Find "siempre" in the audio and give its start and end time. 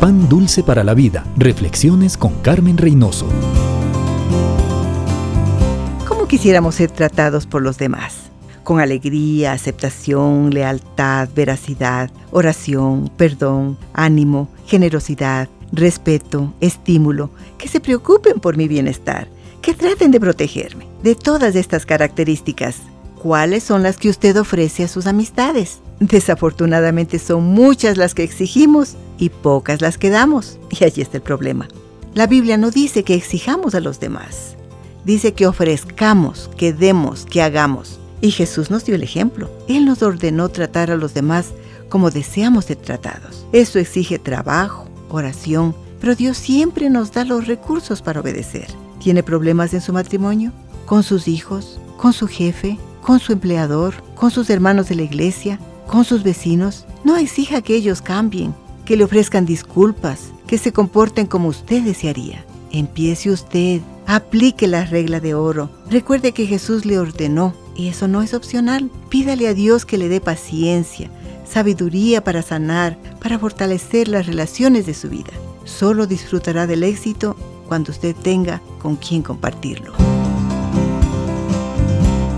46.36-46.90